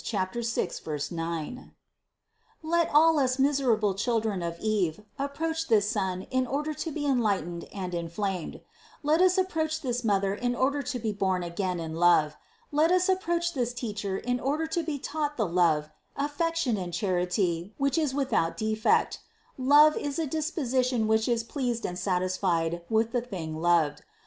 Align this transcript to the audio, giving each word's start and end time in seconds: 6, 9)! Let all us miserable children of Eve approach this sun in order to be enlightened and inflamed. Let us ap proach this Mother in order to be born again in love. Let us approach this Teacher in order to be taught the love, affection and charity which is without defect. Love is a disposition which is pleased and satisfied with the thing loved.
6, 0.03 1.11
9)! 1.11 1.71
Let 2.63 2.89
all 2.91 3.19
us 3.19 3.37
miserable 3.37 3.93
children 3.93 4.41
of 4.41 4.59
Eve 4.59 5.03
approach 5.19 5.67
this 5.67 5.91
sun 5.91 6.23
in 6.31 6.47
order 6.47 6.73
to 6.73 6.91
be 6.91 7.05
enlightened 7.05 7.65
and 7.65 7.93
inflamed. 7.93 8.61
Let 9.03 9.21
us 9.21 9.37
ap 9.37 9.51
proach 9.51 9.79
this 9.79 10.03
Mother 10.03 10.33
in 10.33 10.55
order 10.55 10.81
to 10.81 10.97
be 10.97 11.11
born 11.13 11.43
again 11.43 11.79
in 11.79 11.93
love. 11.93 12.35
Let 12.71 12.89
us 12.91 13.09
approach 13.09 13.53
this 13.53 13.75
Teacher 13.75 14.17
in 14.17 14.39
order 14.39 14.65
to 14.65 14.81
be 14.81 14.97
taught 14.97 15.37
the 15.37 15.45
love, 15.45 15.91
affection 16.17 16.77
and 16.77 16.91
charity 16.91 17.75
which 17.77 17.99
is 17.99 18.11
without 18.11 18.57
defect. 18.57 19.19
Love 19.55 19.95
is 19.95 20.17
a 20.17 20.25
disposition 20.25 21.05
which 21.07 21.27
is 21.27 21.43
pleased 21.43 21.85
and 21.85 21.99
satisfied 21.99 22.81
with 22.89 23.11
the 23.11 23.21
thing 23.21 23.55
loved. 23.61 24.01